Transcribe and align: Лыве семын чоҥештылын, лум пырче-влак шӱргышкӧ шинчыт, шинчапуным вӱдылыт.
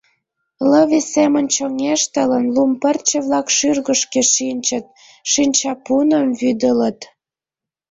Лыве 0.69 0.99
семын 1.13 1.45
чоҥештылын, 1.55 2.45
лум 2.55 2.71
пырче-влак 2.81 3.47
шӱргышкӧ 3.57 4.21
шинчыт, 4.33 4.85
шинчапуным 5.31 6.27
вӱдылыт. 6.39 6.99